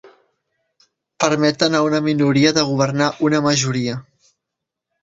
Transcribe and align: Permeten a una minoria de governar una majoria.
Permeten 1.23 1.77
a 1.81 1.83
una 1.89 2.01
minoria 2.09 2.55
de 2.61 2.67
governar 2.73 3.13
una 3.31 3.45
majoria. 3.51 4.05